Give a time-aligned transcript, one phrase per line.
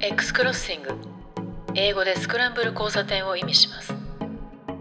[0.00, 0.90] X クロッシング
[1.74, 3.92] 英語でスクランブル交差点を意味します。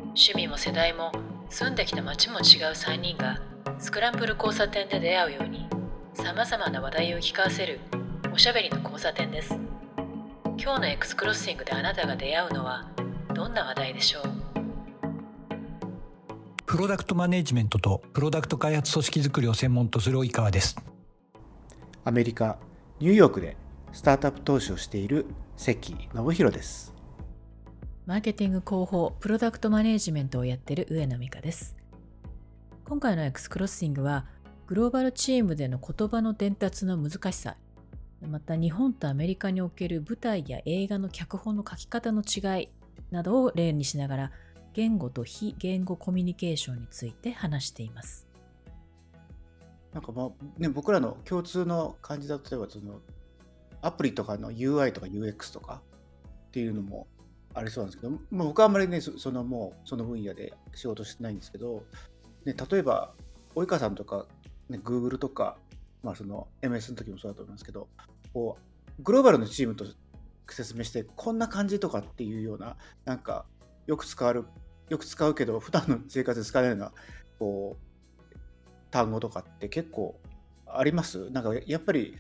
[0.10, 1.12] 趣味も世代も
[1.50, 2.42] 住んできた街も違う
[2.74, 3.42] 3人が
[3.80, 5.68] スクランブル交差点で出会うように
[6.14, 7.80] さまざまな話題を聞かせる
[8.32, 9.58] おしゃべりの交差点です。
[10.60, 12.88] 今日の X クロッシングであなたが出会うのは
[13.34, 14.24] どんな話題でしょう？
[16.68, 20.76] プロダクトマネジメントとプロダクト開発組織づくりを専門とする及川です。
[22.06, 22.60] アメリカ
[23.00, 23.58] ニューヨークで
[23.98, 25.26] スタートアップ投資をしている
[25.56, 26.94] 関信弘です
[28.06, 31.76] マーケティング広報プロダクトマネジメントをやっている上野美香です
[32.86, 34.28] 今回の X クロッシングは
[34.68, 37.58] グローバルチームでの言葉の伝達の難しさ
[38.22, 42.70] また日本とアメリカにおける舞台や映画の脚本の書き方の違い
[43.10, 44.32] などを例にしながら
[44.76, 48.28] 言語と非言語コミュニケーションについて話しています。
[49.92, 50.30] なんかまあ
[50.60, 53.00] ね、僕らの共通の感じだと例えばその
[53.82, 55.82] アプリとかの UI とか UX とか
[56.48, 57.08] っていうのも
[57.54, 61.84] ありそうなんですけど、まあ、僕はあんまりねそのもうその分野で仕事してないんですけど、
[62.46, 63.14] ね、例えば
[63.56, 64.26] 及川さんとか、
[64.70, 65.58] ね、Google とか
[66.04, 67.90] まあ、その MS の時もそうだと思いますけど、
[68.32, 68.58] こ
[69.00, 69.84] う、グローバルのチームと
[70.48, 73.46] 説明して、こんな感じとかっていうような、なんか、
[73.88, 74.46] よく使わる、
[74.90, 76.92] よく使うけど、普段の生活で使えないような、
[77.40, 78.38] こう、
[78.92, 80.22] 単語とかって結構
[80.68, 81.32] あります？
[81.32, 82.16] なんか、やっぱり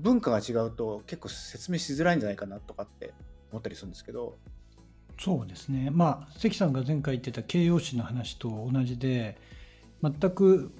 [0.00, 3.14] 文化が違うと結構説明しづらいんじゃないかなとかって
[3.50, 4.36] 思ったりするんですけど。
[5.18, 5.90] そうですね。
[5.92, 9.38] まあ、関さんが前回言ってた形容詞の話と同じで、
[10.02, 10.72] 全く、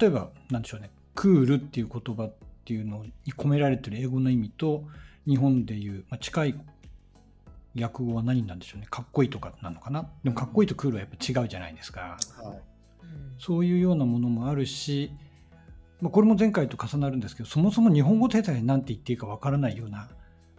[0.00, 0.90] 例えば、なんでしょうね。
[1.14, 4.84] クールっていう言葉っていうのに込められてる英語の意味と
[5.26, 6.60] 日本でいう、まあ、近い
[7.80, 12.60] 訳語は何なんでしょうねかっこいいとかなのかなでもかっこいいとクールはやっぱ違うじゃないですか、はい、
[13.38, 15.12] そういうようなものもあるし、
[16.02, 20.08] まあ、これも前回と重なるんですけどそもそも日本語手伝い何て言っていいかわからないような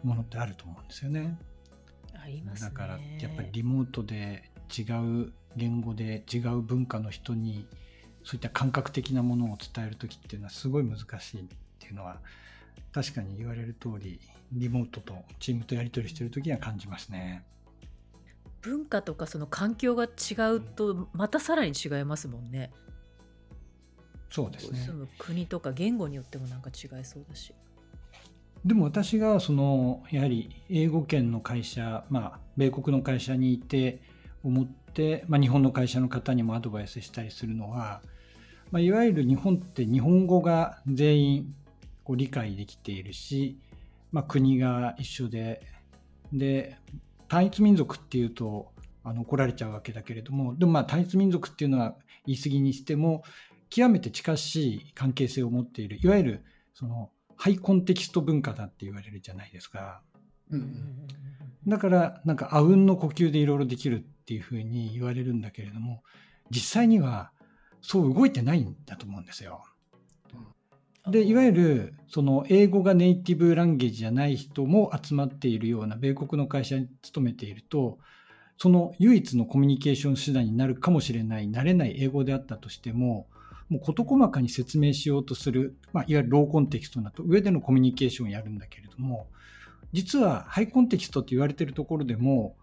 [0.01, 1.37] ものってあると思うんですよね。
[2.15, 4.83] あります、ね、だからやっぱりリモートで違
[5.25, 7.67] う言語で違う文化の人に
[8.23, 11.43] そういった感覚的なものを伝える時っていうのはすごい難しいっ
[11.77, 12.21] ていうのは
[12.93, 14.21] 確かに言われる通り
[14.53, 17.43] リモートとチームとやり取りしてる時には感じますね。
[18.61, 22.71] 文化とかその環境が違うとまたさらに違いますもんね。
[24.33, 24.79] そうですね。
[24.79, 27.53] 住む国とか言語によってもなんか違いそうだし。
[28.65, 34.01] でも私がそのやはり英語圏の会社、まあ、米国の会社にいて
[34.41, 38.01] 思って、まあ、日本の会社の方にもアドバイスしたりするのは
[38.73, 41.55] まあ、いわゆる日本って日本語が全員
[42.03, 43.59] こう理解できているし、
[44.11, 45.61] まあ、国が一緒で
[46.33, 46.79] で
[47.27, 48.71] 単一民族っていうと
[49.03, 51.93] あの怒られちゃうわけだけれどもでもまあ単一民族っていうのは
[52.25, 53.21] 言い過ぎにしても
[53.73, 56.45] 極めて近しい関係性を持っているいわゆる
[56.75, 60.03] そのハイコンテキスト文化だって言われるじゃないですか。
[60.51, 61.07] うん、
[61.67, 66.03] だからなんかあうんの呼吸でいろいろできるっていうふうに言われるんだけれども
[66.51, 67.31] 実際には
[67.81, 69.63] そう動いてないんだと思うんですよ。
[71.09, 77.97] でいわゆるその英語がネイティブランゲージじゃない人も集まっているような米国の会社に勤めていると
[78.59, 83.27] その唯一のコミュニケーション手段になるかもしれない慣れない英語であったとしても
[83.69, 89.27] もう事細かに説明しようとする、まあ、いわゆるローコンテキストだと上でのコミュニケーションをやるんだけれども
[89.93, 92.55] 実はハイコンテキストって言われてるところでも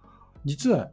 [0.45, 0.91] 実は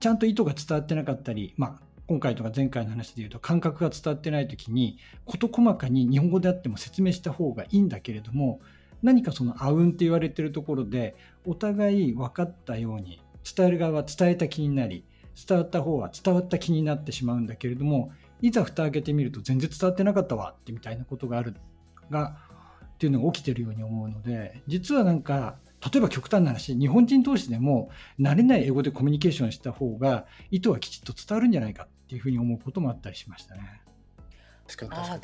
[0.00, 8.60] ちゃんと意図が伝わってなかったり、まあ、今回とか前回の話で言うと感覚が伝わってない時に事細かに日本語であっても説明した方がいいんだけれども
[9.02, 15.04] 何かそのあうんって言われてるところでお互い分かったように伝える側は伝えた気になり
[15.48, 18.10] 伝わった方は伝わった気になってしまうんだけれども
[18.42, 21.54] いざ蓋開けてみると全然伝わってなかったわってみたいなことがある
[22.10, 22.36] が
[22.94, 25.56] っていうのが起きてるように思うので実はなんか
[25.92, 33.82] 例えば極端な話、日本人同士でも慣れない英語でコミュニケーションした方が意図はきちっと伝わるんじゃないかっていうふうに思うこともあったりしましたね。
[34.66, 35.22] 確かに確かに。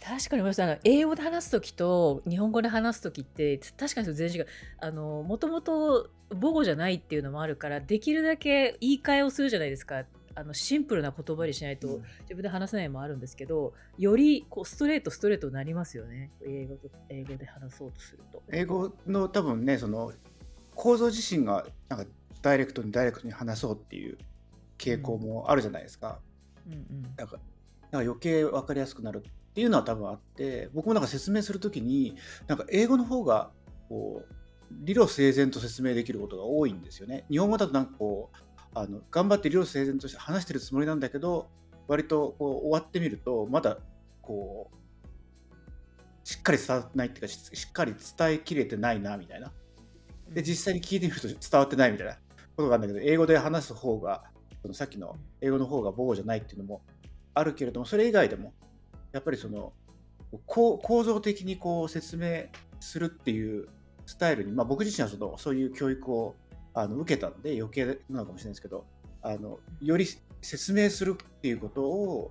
[0.00, 4.46] 確かにあの英語で話す時と日本語で話す時って確かに全然違う。
[4.80, 10.04] あのもともと母語じゃないっていうのもあるからできるだけ言い換えをするじゃないですか
[10.38, 18.42] あのシンプルな言葉にしないと自分で話せないもあるんですけど、よりこうストレートストレートになりますよね英語と英語で話そうとすると。
[18.52, 20.12] 英語の多分ねその
[20.76, 22.06] 構造自身がなんか
[22.40, 24.16] ダイレクトにダイレクトに話そうっていう
[24.78, 26.20] 傾向もあるじゃないですか。
[26.68, 27.42] うんうん、だから
[27.90, 33.50] なんか余計分かりやすくなるっていうのは多分あって僕もなんか説明する時になんか英語の方が
[33.88, 34.34] こう
[34.70, 37.24] 理路整然と説明できることが多いんですよね。
[37.28, 38.47] 日本語だとなんかこう
[38.80, 41.48] あの頑張って理路整然として話してるつもりなんだけど
[41.86, 43.78] 割とこう終わってみるとまだ
[44.22, 44.78] こう
[46.28, 49.50] しっかり伝わってないっていうかしっかり伝えきれてないなみたいな。
[50.28, 52.12] で実際に聞いてみると伝わってないみたいな
[52.56, 54.24] ことがあるんだけど英語で話す方が
[54.60, 56.82] そのさっきの英語の方が母語じゃないっていうのも
[57.32, 58.52] あるけれどもそれ以外でも
[59.12, 59.72] やっぱりその
[60.44, 62.44] 構造的にこう説明
[62.80, 63.68] するっていう
[64.04, 66.34] スタイルに、まあ、僕自身はそのそういう教育を
[66.78, 68.86] あの受けたんで余計なのかもしれないですけど
[69.22, 70.06] あのより
[70.40, 72.30] 説明するっていうことを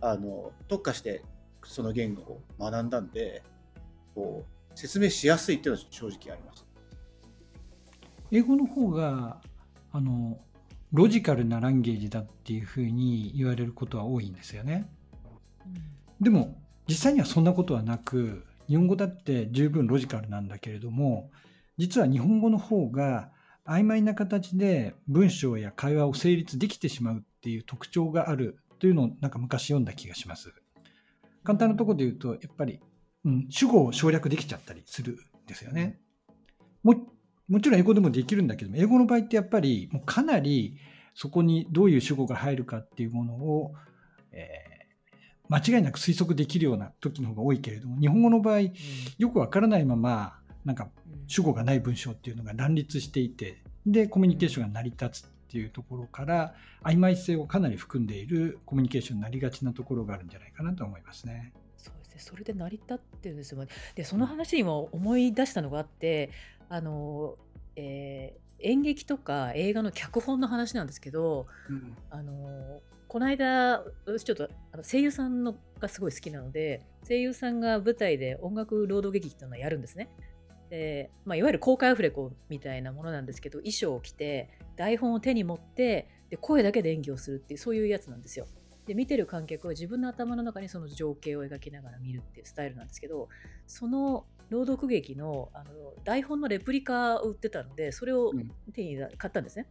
[0.00, 1.22] あの特化して
[1.62, 3.42] その言語を学んだんで
[4.14, 6.66] こう説明しやすいっていうのは正直あります。
[8.30, 9.42] 英語の方が
[9.92, 10.38] あの
[10.92, 14.90] ロジカルなランゲージだっていうふうに言われることは多いんですよね。
[16.18, 16.56] でも
[16.88, 21.30] 実際にはそんなことはなく日本語だって十分ロジカルなんだけれども
[21.76, 23.30] 実は日本語の方が
[23.66, 30.52] 曖昧な形で文章や会話を成立できてしまうっていう特徴があるというのをなんか昔読んだ気がします。
[31.44, 32.80] 簡単なところで言うとやっぱり、
[33.24, 36.00] うん、主語を省略できちゃったりするんですよね。
[36.82, 36.94] も
[37.48, 40.78] もちろん英語でもできるんだけども英語の場合ってやっぱりもうかなり
[41.14, 43.74] そこにどういう主語が入るかっていうものを、
[44.32, 48.60] えー、間違いなく推測できるような時の方が多いけれども日本語の場合、
[49.18, 50.88] よくわからないままなんか
[51.26, 61.52] 主語がない文章っていうのが乱立していてでコミュニケーションが成り立つっていうところから曖昧性をかなり含んでいるコミュニケーションになりがちなところがあるんじゃないかなと思いますね。
[61.76, 63.66] そうですねそれで成り立ってるんですよ。
[63.94, 66.30] でその話にも思い出したのがあって
[66.68, 67.36] あの、
[67.76, 73.82] えー演劇とか映画の脚本の話なんですけど、うん、あのこの間
[74.24, 80.08] ちょっとあの声優さんのがすごい好きなので声優さんが舞台で音楽朗読劇っていうのをやるんですね。
[80.72, 88.46] でまあ、いわゆる公開アフレコみたいなものなんですけど衣装を着て台本を手に持ってで声だけで演技をするっていうそういうやつなんですよ。
[88.86, 93.28] で見てる観客は自分の頭の中にその情景を描きながら見るっていうスタイルなんですけど
[93.66, 95.64] その朗読劇のあの
[96.04, 98.32] 台本のレプリカを売ってたのでそれを
[98.72, 99.66] 手に買ったんですね。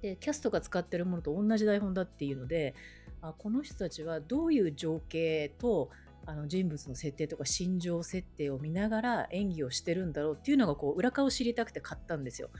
[0.00, 2.74] でキャストが使ってるものと同じ台本だっていうので
[3.20, 5.90] あこの人たちはどういう情景と
[6.26, 12.50] あの人物の設定とか心情設定を見ながら演技をしてるんだろうっていうのがこう裏側を知りたくて買ったんですよ。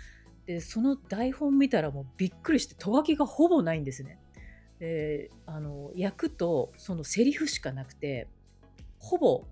[0.47, 4.19] でその台本見たらもうびっくりしてとがきがほぼないんですね。
[4.79, 8.29] であの役とそのセリフしかなくて
[8.99, 9.45] ほぼ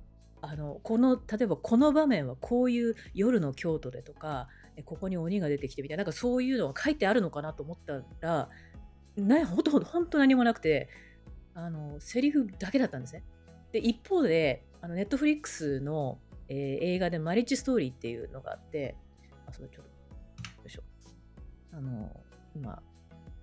[0.42, 4.48] あのこの例えばこの場面はこういう夜の京都でとか
[4.84, 8.48] ここに鬼が出てきてみたいななんかそういうのが書いてあるのかなと思ったら
[9.16, 10.88] なほとんど本当何もなくて
[11.54, 13.22] あのセリフだけだったんですね。
[13.72, 18.96] で一方であのネットフリックスの、えー、映画でマリッジストーリーっていうのがあって
[19.46, 19.90] あそれちょっと
[20.62, 20.82] よいしょ。
[21.72, 22.10] あの
[22.54, 22.82] 今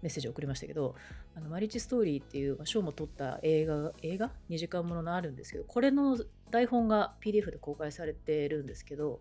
[0.02, 0.96] メッセージ送りましたけど
[1.36, 6.18] あのマリッジストーリーっていう賞も取った映画映画？2時間もののあるんですけどこれの
[6.52, 9.20] 台本が PDF で公開されてるんですけど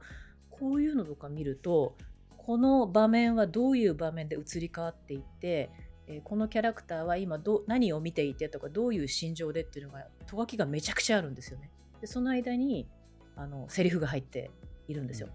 [0.51, 1.97] こういうのとか見ると
[2.37, 5.71] この場面はどういう場面で移り変わっていって
[6.09, 11.71] えこのキャラクターは今ど何を見ていてとかどういう心情でっていうのがとがきがめちゃくちゃあるんですよね。
[12.01, 12.89] でその間に
[13.37, 14.51] あのセリフが入って
[14.89, 15.29] いるんですよ。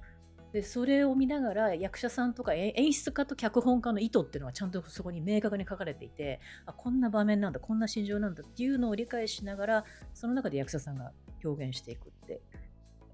[0.51, 11.11] でそれを見ながら役者さんとか演出家と脚本家の意図っていうのがちゃんとそこに明確に書かれていてあこんな場面なんだこんな心情なんだっていうのを理解しながらその中で役者さんが
[11.43, 12.39] 表現していくって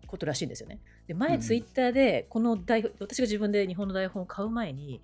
[0.05, 0.81] ことらしいんですよね。
[1.07, 5.01] で前、ツイッターでこの台私が自分で日本の台本を買う前に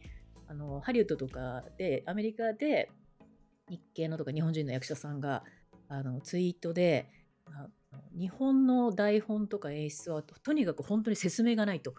[0.56, 2.90] あのハリウッドとかでアメリカで
[3.70, 5.44] 日系のとか日本人の役者さんが
[5.90, 7.10] あのツイートで
[8.18, 11.94] 日本の台本とか演出はとにかく本当に説明がないと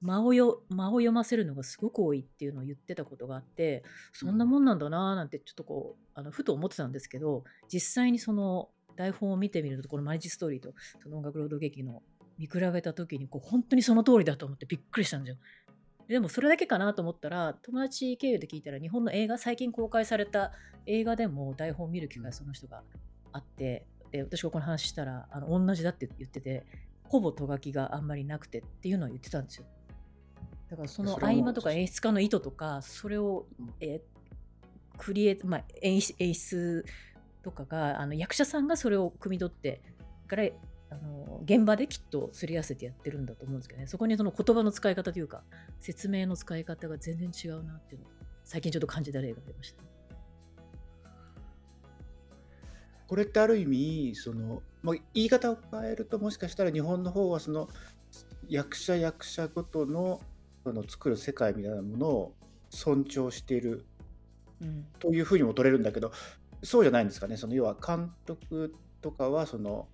[0.00, 10.72] 間をよ間を読ませるのがすごく多いっていうのを言ってたことがあってそんなもんなんだなーなんてちょっとこうあのふと思ってたんですけど実際にその台本を見てみるとこのマリッジストーリーと
[11.02, 12.02] その音楽朗読劇の
[12.38, 15.38] 見比べた時にこう本当にその通りだと思ってびっくりしたんですよ。
[16.08, 20.52] でもそれだけかなと思ったら友達経由で聞いたら日本の映画最近公開された
[20.86, 22.82] 映画でも台本を見る機会その人が
[23.32, 26.64] あってで私がこの話したらあの同じだって言ってて
[27.04, 29.66] ほぼとがきがあんまりなくてっていうのは言ってたんですよ。
[30.70, 33.46] だからその合間とか演出家の意図とかそれを、
[33.80, 34.02] え
[34.98, 36.84] クリエイまあ、演出
[37.42, 39.80] とかがあの役者さんがそれを汲み取って
[40.26, 40.44] から
[40.90, 43.86] あの現場できっとすり合わせてやってるんだと思うんですけどね。
[43.86, 45.42] そこにその言葉の使い方というか
[45.80, 48.10] 説明の使い方が全然違うなっていうのを
[48.44, 49.82] 最近ちょっと感じた例が出ました、
[53.06, 57.68] これってある意味その、まあ、言い方を変えるともしかしたら日本の方はその
[58.48, 60.20] 役者役者ごとの
[60.64, 62.34] その作る世界みたいなものを
[62.70, 63.84] 尊重している
[64.98, 66.12] というふうにも取れるんだけど、
[66.62, 67.36] そうじゃないんですかね。
[67.36, 69.88] その要は監督とかはその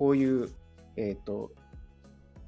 [0.00, 0.48] こういう、
[0.96, 1.52] えーと、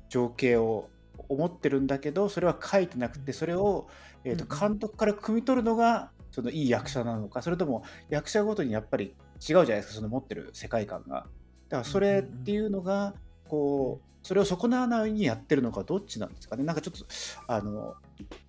[0.08, 0.88] 情景を
[1.28, 3.88] 思ってるんだけどそれは書いてなくてそれを、
[4.24, 11.26] えー、と監督から汲み取るのがそのいい役者なのかそれとも役者ごとにやっぱり違うじゃないですかその持ってる世界観が。
[11.68, 13.14] だからそれっていうのが
[13.48, 17.04] こうそれを損なわないようにやってるのかどっちなんですかねなんかちょっと
[17.48, 17.96] あの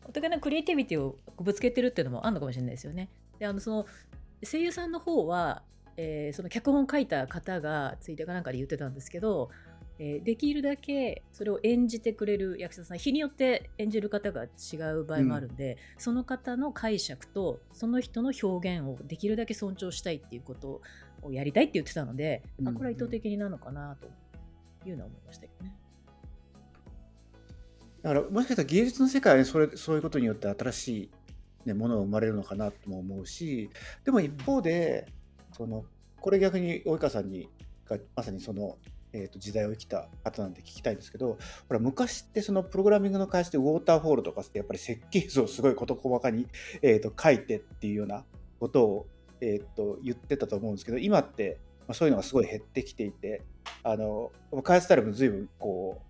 [0.06, 3.10] お互いのクリエイティビティをぶつけてるっていうのもあるのかもしれないですよね。
[3.38, 3.86] であのその
[4.46, 5.64] 声優さんの方は、
[5.98, 9.50] えー、その脚本書いた方がツイッターかなんかで言ってたんですけど、
[10.00, 20.82] えー、できるだけそれを演じてくれる役者さん日によって演じる方が違う場合もあるんで、うん、その方の解釈とその人の表現をできるだけ尊重したいっていうこと
[21.22, 24.08] をやりたいって言ってたので、うん、あこれは意図的になのかなと
[24.90, 25.76] いうのは思いましたけどね。
[28.02, 30.88] だからもしかしたら芸術の世界はそれそういうことによって新し
[31.66, 33.70] い、ね、ものが生まれるのかなとも思うし
[34.04, 35.08] でも一方で
[35.54, 35.86] その
[36.20, 37.50] これ逆に及川さんに
[37.86, 38.78] がまさにその、
[39.12, 46.48] えー、と時代を生きた方なんて聞きたいんですけどほら昔ってそのプログラミングの会社でウォーターフォールとかってやっぱり設計図をすごい事細かに、
[46.82, 48.24] えー、と書いてっていうような
[48.60, 49.08] ことを、
[49.42, 53.42] えー、と言ってたと思うんですけど今ってまあ、そういうのがすごい減ってきていて
[53.84, 54.32] あの
[54.64, 56.02] 開発スタイルも随分こ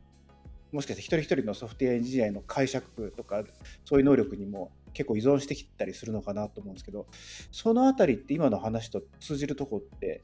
[0.71, 3.43] うもしかして一人一人のソフトウェアエンジニアの解釈とか
[3.85, 7.07] そういう能力にも結構依存してきたりするのかなと思うんですけど
[7.51, 10.23] そのあたりって今の話と通じるとこって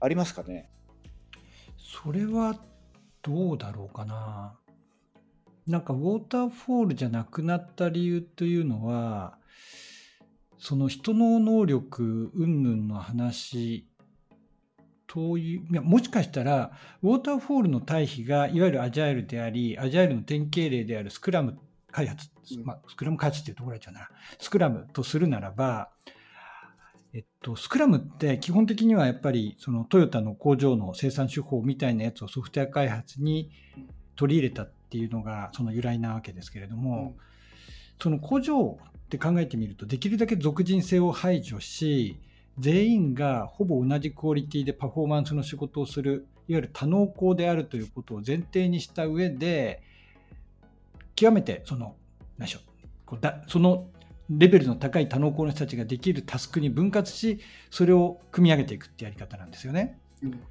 [0.00, 0.68] ありますかね？
[1.78, 2.60] それは
[3.22, 4.58] どうだろうかな。
[5.66, 9.36] なんかウォーターフォールじゃなくなった理由というのは
[10.58, 13.88] その人の能力云々の話
[15.12, 21.58] そういういやもしかしたらウォーターフォールの対比がいわゆるアジャイルでありアジャイルの典型例であるスクラム
[21.96, 22.28] 開発、
[22.62, 24.10] まあ、スクラム開発っていうところじゃな。
[24.38, 25.88] スクラムとするならば、
[27.14, 33.50] えっと、スクラムって基本的にはやっぱりそのトヨタの工場の生産手法みたいなやつをソフトウェア開発に
[34.14, 37.16] 取り入れたっていうのがその由来なわけですけれども、
[37.98, 42.18] その工場って考えてみるとできるだけ属人性を排除し
[42.58, 49.80] 全員がほぼ同じクオリティでパフォーマンスの仕事をするいわゆる多能工であるということを前提にした上で
[51.16, 51.96] 極めてその
[52.38, 52.60] 何でしょ
[53.12, 53.88] うだその
[54.28, 59.98] レベルの高い多能工の人たちができるタスクに分割しそれを組み上げていくってやり方なんですよね。
[60.22, 60.42] うん、だか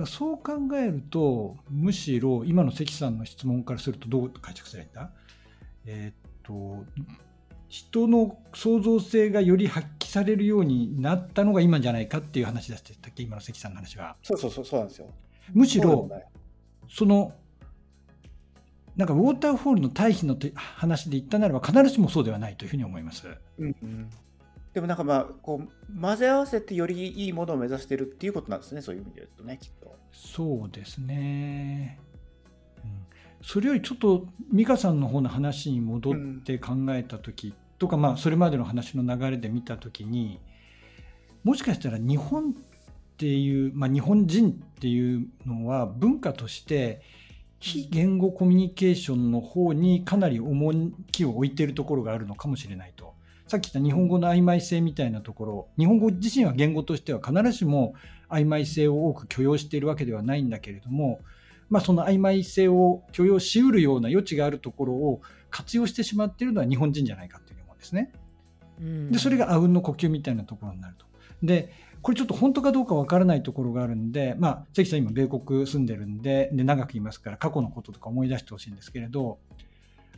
[0.00, 5.12] らそう考えるとむしろ今の関さんの質問からするとどう解釈すればいいんだ
[5.86, 6.84] えー、っと
[7.68, 13.22] 人の創造性がより発揮されるようになったのが今じゃないかっていう話でしたっけ？
[13.22, 14.16] 今の関さんの話は。
[14.22, 15.06] そうそうそうそうなんですよ。
[15.52, 16.08] むしろ
[16.88, 17.32] その
[18.96, 23.26] なんかウォーターフォールの対比の話で言ったならば必ずしもそうではないというふうに思います。
[23.58, 24.10] うん、うん、
[24.72, 29.96] でもなんかまあこう混ぜ合わせてよりいいものを目指してるっていうことなんですねそういう意味で言うとねきっと。
[30.12, 31.98] そうですね。
[32.84, 32.90] うん、
[33.42, 40.38] それよりちょっと美香さんの方の話に戻って考えた時とか、まあ、それまでの話の流れで見た時に
[41.42, 42.54] もしかしたら日本っ
[43.16, 47.02] ていう、まあ、日本人っていうのは文化として
[47.64, 53.14] 非言語コミュニケーションの方にかなり重きを置いているところがあるのかもしれないと。
[53.46, 57.94] さっき言った日本語の曖昧性みたいなところ日本語自身は言語としては必ずしも
[58.28, 61.20] 曖昧性を多く許容しているわけではないんだけれども、
[61.70, 68.12] まあ、その曖昧性を許容しうるような余地があるところを活用してしまっているのは日本人じゃないかですね。
[69.10, 71.06] でそれがあうんの呼吸みたいなところになると。
[71.42, 71.72] で
[72.04, 79.38] これちょっと本当かどうかわからないところがあるんで、まあ、関さん今米国住んでるんでで長くいますから過去のこととか思い出してほしいんですけれど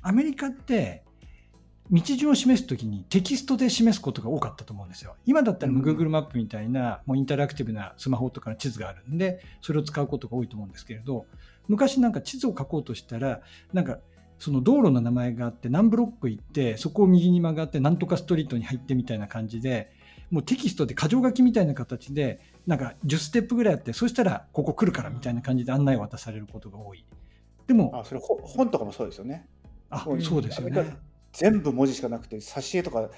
[0.02, 1.05] アメリカって
[1.93, 5.14] 道順を示すときにテキストで示すことが多かったと思うんですよ。
[5.26, 11.26] 今だったら Google マップみたいなもうインタラクティブなスマホとかの地図があるんでそれを使うことが多いと思うんですけれど
[11.69, 14.00] 昔なんか地図を書こうとしたらなんか
[14.40, 19.93] その道路の名前があって何ブロック行ってそこを右に曲がってなんとかストリートに入ってみたいな感じで
[20.30, 27.04] もうテキストで箇条書きみたいな形でなんか10ステップぐらいあってそしたらここ来るからみたいな感じで案内を渡されることが多い。
[27.66, 29.49] でもあそれ本とかもそうですよね。
[29.90, 30.97] あそうですよね。
[31.33, 33.11] 全部文字しかなくて挿絵とか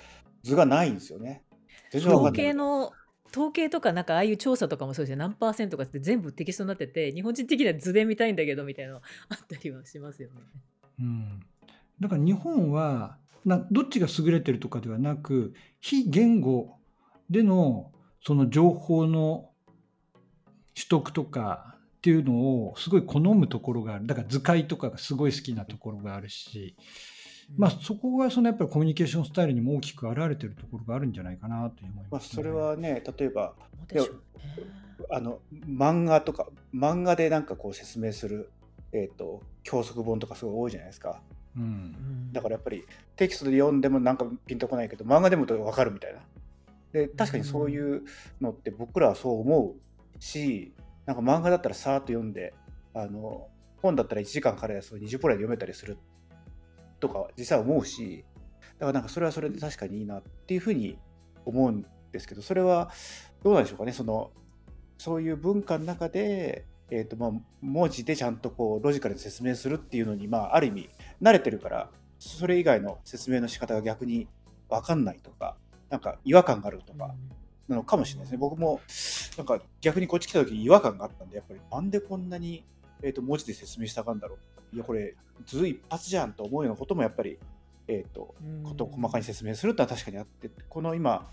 [0.43, 1.45] 図がないんですよね。
[1.95, 2.93] 統計の
[3.31, 5.17] 統計とかなんかああいう調査とかもそうですよ。
[5.19, 8.99] 何パーセントかって全部テキストになってて日本人的には図で見たいんだけどみたいなの
[9.29, 10.35] あったりはしますよね。
[11.01, 11.41] うん、
[12.01, 16.78] だから日本はなどっちが優れてるとかではなく非言語
[17.31, 17.93] での
[18.25, 19.51] その情報の
[20.75, 22.35] 取得とかっていうの
[22.69, 26.77] をすごい好むところがあるだから図解とかがすごい好きなところがあるし、
[27.57, 33.55] まあ、そこがそのやっぱりコミュニケーションスタイルにも大きく表れてるところがあるんじゃないかなと思います、ね、まあ、それはね例えば
[35.11, 38.51] あの漫画とか漫画でなんかこう説明する
[38.93, 41.21] えーと、教則本とかすごい多いじゃないですか。
[41.57, 41.61] う。
[41.61, 41.67] うん
[42.31, 42.85] んだからやっぱり
[43.17, 46.21] テキストで読んでもなんかピンとこないけど漫画でも分かるみたいな。
[46.93, 48.03] で確かにそういう
[48.41, 50.73] のって僕らはそう思うし
[51.07, 52.55] なんか漫画だったらさーっと読んで
[52.95, 53.49] あの
[53.83, 55.99] 本だったら1時間からやつを20分で読めたりする
[57.01, 58.25] とか実際思うし
[58.79, 60.99] だからなんかそれはそれで確かにいいなっていうふうに
[61.45, 62.91] 思うんですけどそれは
[63.43, 63.93] どうなんでしょうかね。
[63.93, 64.31] その
[64.99, 67.31] そういう文化の中で、えーとまあ、
[67.61, 70.91] 文字でちゃんとこうロジカルに説明するっていうのに、まあ、ある意味
[71.23, 74.27] 慣れてるからそれ以外の説明の仕方が逆に
[74.69, 75.57] 分かんないとか
[75.91, 77.15] なんか違和感があるとか
[77.69, 78.81] なのかもしれないですね僕も
[79.37, 82.65] なんか逆にこっち来た時に違和感があったんでやっぱりなんでこんなに、
[83.03, 84.37] えー、と文字で説明したかんだろ
[84.73, 85.15] ういやこれ
[85.47, 87.39] 図一発じゃんと思うようなこともやっぱり、
[87.87, 91.29] えー、とうんことを細かに説明するってのは確かにあってこの今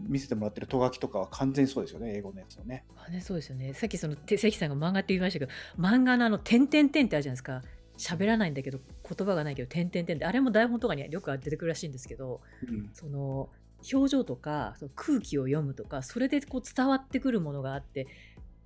[0.00, 2.84] 見せてもらってると書きとかは完全にそうですよね英語のやつのね。
[2.96, 3.74] あね、そうですよね。
[3.74, 7.62] さっきそのて関さんが漫画って言いましたけど、漫画のあの点々点ってあるじゃないですか。
[7.98, 13.50] 喋らないんだけど言葉がないけど点々点ってあれも台本とかによく出てくるらしいんですけど、うんその
[13.92, 18.06] 表情とかその空気を読むとかそれでこう伝わってくるものがあって、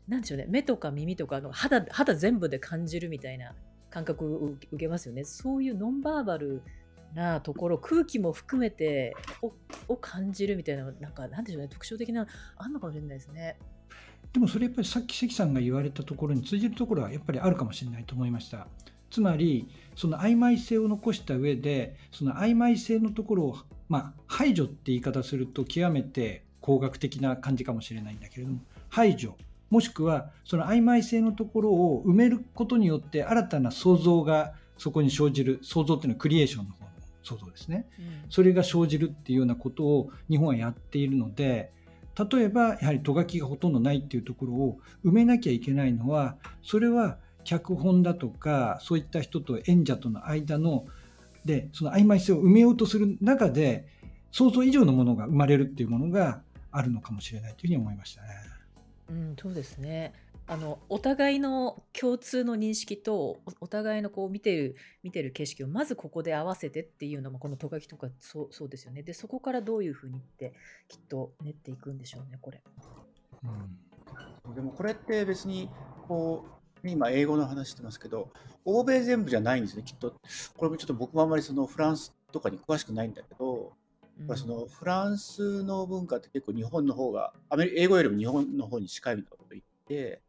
[0.09, 0.47] なんでしょうね。
[0.49, 3.55] 目とか耳とかの肌肌全部で感じるみたいな
[3.91, 5.25] 感覚を受けますよね。
[5.25, 6.63] そういうノンバーバル
[7.15, 9.53] なところ空気も含めてを
[9.89, 13.57] を感じるみたいななんかなんでしょうね特徴的なあんのかもしれないですね。
[14.33, 18.67] でもそれやっぱりさっき関さんが言われたところに通じるところはやっぱりあるかもしれないと思いました。
[19.15, 23.57] つまりその曖昧性を残した上でその曖昧性のところを、
[23.89, 29.37] まあ、排除って言い方すると極めて工学的な感じかもしれないんだけれども排除
[29.71, 36.91] もしくはその曖昧性のところを埋めることによって新たな想像がそこに生じる想像っていうのはクリエーションの方の
[37.23, 37.87] 想像ですね。
[37.97, 41.71] うんそれが生じるっていうようなことを日本はやっているので
[42.19, 50.87] 例えばやはりとがきがほとんどないっていうところを埋めなきゃいけないのはそれは脚本だとかそういった人と演者との間の
[51.45, 53.87] でその曖昧性を埋めようとする中で
[54.33, 56.43] 想像以上のものが生まれるっていうものが
[56.73, 58.29] あるのかもしれないというふうに思いましたね。
[59.11, 60.13] うん、そうですね。
[60.47, 69.03] あのお互いの共通の認識とおお互いのこう見てる見てる景色をまずここで合わせてっていうのもこのト書きとかそうそうですよね。
[69.03, 70.53] でそこからどういうふうにって
[70.89, 72.63] きっと練っていくんでしょうねこれ。
[73.43, 73.85] うん
[74.55, 75.71] でもこれって別に
[76.07, 78.31] こう今英語の話してますけど
[78.65, 80.15] 欧米全部じゃないんですねきっと。
[80.57, 83.73] これもちょっと僕もあんまりそのフランスとかに詳しくないんだけど、
[84.19, 90.23] やっぱりそのフランスの文化って結構日本の方がアメリ英語よりも日本の方に近いみたいなこと言って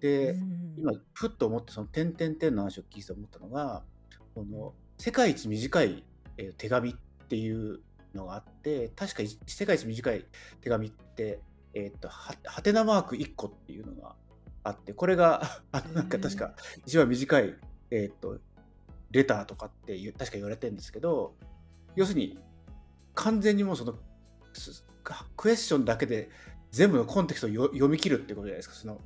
[0.00, 0.74] で、うん。
[0.78, 3.82] 今ふっと思ってその点々点の話を聞いて思ったのが
[4.34, 6.04] この世界一短い、
[6.38, 6.94] えー手紙っ
[7.28, 7.80] ていう
[8.14, 10.24] のがあって確かい世界一短い
[10.60, 11.40] 手紙って
[11.74, 14.14] えーっとははてなマーク1個っていうのが
[14.64, 16.54] あってこれがあのなんか確か
[16.86, 17.54] 一番短い、
[17.90, 18.38] えーっと
[19.12, 21.34] レターとかっていう確か言われてるんですけど
[21.94, 22.38] 要するに
[23.14, 23.94] 完全にもうその
[24.54, 24.84] す
[25.36, 26.30] クエスチョンだけで
[26.70, 28.74] 全部のコンテクストをよ読み切るってことじゃないですか。
[28.74, 28.98] その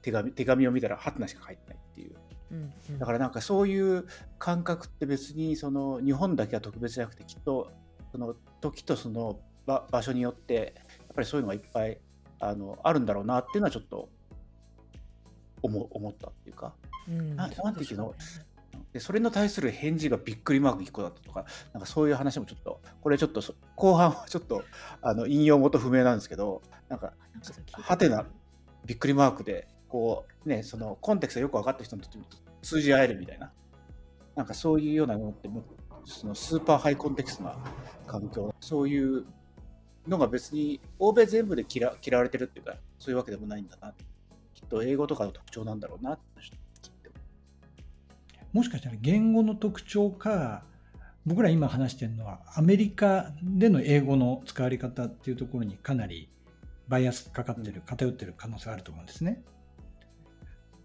[0.00, 2.14] 手紙手紙を見たらハテナしか書いてないっていう。
[2.52, 2.98] うんうん。
[2.98, 4.06] だからなんかそういう
[4.38, 7.70] 感覚って別にその日本だけは特別じゃなくてきっと
[8.12, 11.98] その時とその場場所によってやっぱりそういうのがいっぱい
[12.40, 14.08] あのあるんだろうなっていうのはちょっと
[15.62, 16.74] 思う思ったっていうか。
[17.08, 17.36] うん。
[17.36, 18.14] ななんていうの？
[18.92, 24.62] でそれに対する返事がびっくりマーク1個だったとかなんかそういう話もちょっとこれちょっとそ後半はちょっと
[25.02, 27.12] あの引用元不明なんですけどなんか
[27.72, 28.24] はてな
[28.86, 32.18] びっくりマークでこうねそのコンテクストがよく分かった人にとって
[32.62, 33.50] 通じ合えるみたいな
[34.36, 35.48] なんかそういうようなのって
[36.04, 37.56] そのスーパーハイコンテクストな
[38.06, 39.26] 環境そういう
[40.06, 44.06] のが別に欧米全部で嫌嫌われてるっていうかそういうわけでもないんだなきっ
[44.68, 46.18] と英語とかの特徴なんだろうな
[48.52, 50.64] もしかしたら言語の特徴か
[51.26, 56.30] 僕ら今話してるのはアメリカでの英語の使われ方っていうところにかなり
[56.88, 59.42] バイアスかかってる偏ってる可能性があると思うんですね。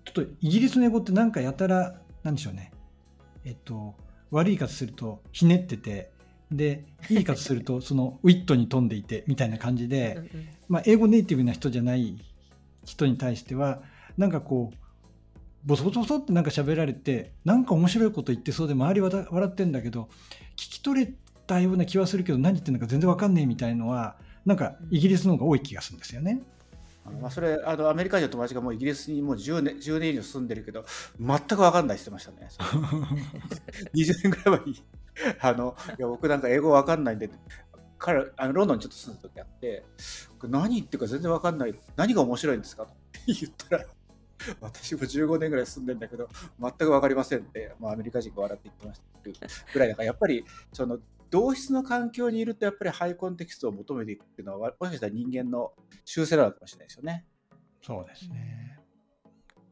[0.03, 2.71] ちょっとイギリスの英語ってなんかやたらなんでしょうね。
[3.45, 3.95] えっと
[4.31, 6.11] 悪い言い方するとひねってて
[6.51, 10.29] でいい言い方するとそのウィットに富んでいてみたいな感じで、
[10.67, 12.17] まあ、英語ネイティブな人じゃない
[12.85, 13.81] 人に対しては
[14.17, 14.77] なんかこう
[15.65, 20.09] ボソボソボソってなんか喋られてなんか面白いこと言ってそうで周りはだ笑ってんだけど
[20.55, 21.13] 聞き取れ
[21.47, 24.15] たような気はするけど何言ってるのか全然わかんねえみたいのは
[24.45, 26.41] なんかイギリスの方が多い気がするんですよね。
[27.21, 30.85] まあ、それあのアメリカ人の友達がもうイギリスにもう10年 ,10 年以上住んでるけど
[31.19, 32.47] 全く分かんないってましたね。
[33.93, 34.83] 20 年ぐらい前に
[35.41, 37.29] あのいや僕なんか英語分かんないんで
[37.99, 39.83] 彼あのロンドンにちょっと住んだ時あって
[40.47, 42.83] 何言ってるか全然分かんない何が面白いんですか？
[42.83, 43.85] っ て言ったら
[44.59, 46.27] 私も15年ぐらい住んでんだけど、
[46.59, 49.01] 全く分かりませんって、まあ、アメリカ人が笑って言ってまし
[49.39, 57.25] たぐらいだから、やっぱりその同質の環境にいると、やっぱりハイコンテキストを求めていくっていうのは、もしかしたら人間の習性なのかもしれないですよね。
[57.81, 58.79] そうですね。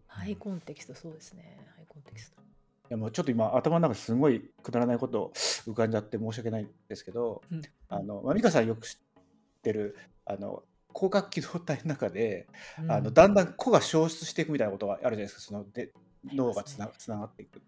[0.07, 1.67] ハイコンテキスト、そうですね。
[1.75, 2.41] ハイコンテキスト。
[2.41, 2.45] い
[2.89, 5.31] やもうちょっと今、頭の中すごいくだらないこと
[5.65, 8.99] 浮かんじゃって申し訳ないんですけど、うん、あの、まあ、美香さんよく知っ
[9.61, 12.47] てる、あの、広角機動体の中で、
[12.81, 15.91] うん、あのだんだん個が消失していくみたいなことがあるじゃないですかそので
[16.33, 17.61] 脳がつな,、つながっていく。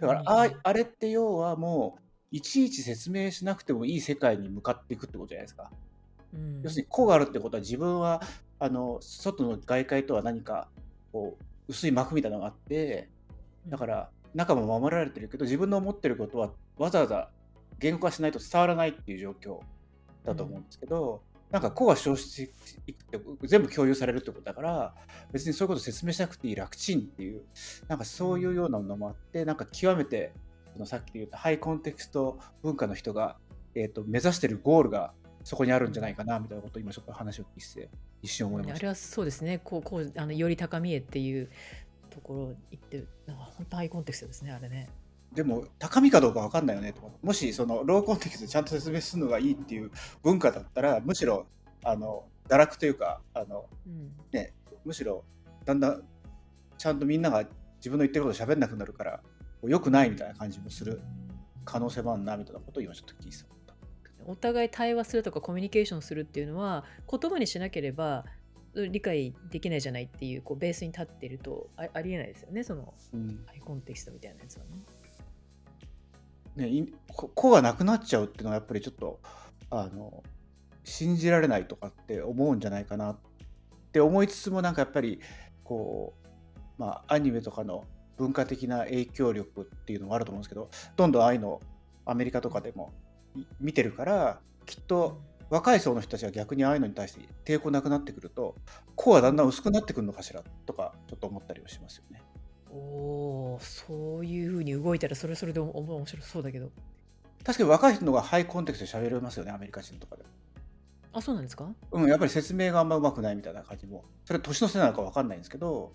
[0.00, 5.70] だからああれって要はもういちいち説明しなくてもいい世界に向かっていくってことじゃないですか。
[6.34, 8.22] うん、要するに個があるってことは自分は
[8.58, 10.68] あの外の外界とは何か
[11.12, 13.08] こう薄い膜みたいなのがあって
[13.66, 17.30] だから中も守られてるけど自分の思ってることはわざわざ
[17.78, 19.60] 言語化しないと伝わらないっていう状況
[20.24, 24.94] だと思うんですけど、なんか個が消失していくって全部共有されるってことだから
[25.32, 27.42] 別にそういうこと説明しなくていい楽ちんっていう
[27.88, 30.32] なんかそういうようなものもあってなんか極めて
[30.74, 33.36] そのさっき言ったハイコンテクスト文化の人が、
[33.74, 37.88] えーと、目指してるゴールがそこにあるんじゃないかなみたいなことを今ちょっと話を聞いて
[38.22, 38.76] 一瞬思いました。
[38.76, 41.48] あれはそうですねこうこうあのより高みへっていう
[42.10, 44.88] ところに行ってなんか本当ハイコンテクストですねあれね。
[45.34, 49.90] でも高みかどうか分かんないよねともしそのローコンテキストでちゃんと説明するのがいいっていう
[50.22, 51.46] 文化だったらむしろ
[51.84, 55.24] あの堕落というかあの、うん、ね、むしろ
[55.64, 56.02] だんだん
[56.78, 57.44] ちゃんとみんなが
[57.76, 59.20] 自分の言ってること喋んなくなるから
[59.62, 61.00] よくないみたいな感じもする
[61.64, 63.46] 可能性もあるなみたいなことを今ちょっと聞いてた。
[64.26, 68.24] お互い対話するとかコミュニケーションするっていうのは言葉にしなければ
[68.74, 74.82] 理解できないじゃないっていうこうベースに立ってるとあありえないですよねその、うん、アイコンテキストみたいなやつはね。
[76.58, 79.20] ね、子がなくなっちゃうっていうのはやっぱりちょっと
[79.70, 80.24] あの
[80.84, 83.16] 信じられないとかって思うんじゃないかなっ
[83.92, 85.20] て思いつつもなんかやっぱり
[85.62, 86.28] こう
[86.78, 87.84] まあアニメとかの
[88.16, 91.60] 文化的な影響力っていうのもあると思うんですけどどんどんああいうの
[92.04, 92.92] アメリカとかでも
[93.60, 98.56] 見てるからきっと若い層の人たちが逆にああいうのに対して抵抗なくなってくると
[98.96, 102.22] 子はだんだん薄くなってくるのかしらとかちょっと思ったりはしますよね。
[102.70, 106.70] おおそういうふうに動いたらそれそれで面白そうだけど。
[107.44, 110.24] 確かに若い人の方がハイコンテクストで喋れますよねアメリカ人とかで。
[111.12, 111.72] あそうなんですか？
[111.92, 114.04] うんやっぱり説明があんまうまくないみたいな感じも。
[114.24, 115.92] それは年のせいなのか分かんないんですけど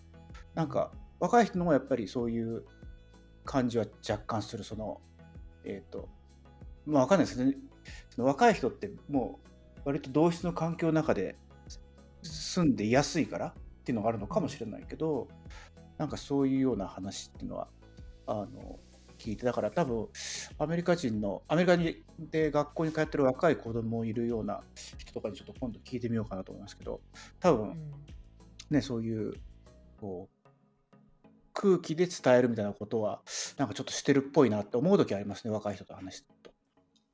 [0.55, 2.63] なんか若い人の方がやっぱりそういう
[3.45, 4.99] 感じは若干するその
[5.65, 6.09] えっ、ー、と
[6.86, 7.55] まあ分かんないですね。
[8.09, 9.39] その若い人っても
[9.77, 11.36] う割と同質の環境の中で
[12.23, 15.27] 住んでいやすいからっていうのがあるのかもしれないけど
[16.04, 17.68] なんかそういうような話っていうのは
[18.28, 18.78] あの
[19.18, 20.10] 聞いてだから多分
[20.60, 21.78] アメリカ人のアメリカ
[22.20, 24.60] で学校に通ってる若い子供いるような
[24.98, 27.00] 人とかにちょっと今度聞いてみようかなと思いますけど
[27.39, 27.78] 多分
[28.70, 29.34] ね、そういう
[30.02, 30.50] こう
[31.54, 33.22] 空気で伝えるみたいなことは
[33.58, 36.52] なんかちょっとしてるっぽいなって思う時ありますね若い人と話してると。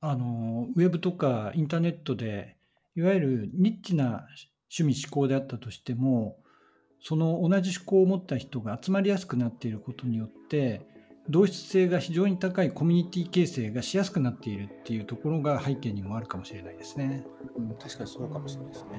[0.01, 2.55] あのウェブとかインターネットで
[2.95, 4.25] いわゆるニッチな
[4.75, 6.37] 趣味思考であったとしても
[7.01, 10.81] その同じ思考を持った人が集まりやすくなっていることによって
[11.29, 17.23] 同質性が非常に高いコミュニティ形成がしやすくなっているっていうところが背景にもあるかもしれないですね。
[17.55, 18.89] うん、確かにそうかもしれないですね。